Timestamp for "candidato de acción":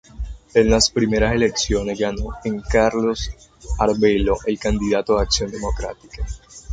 4.57-5.51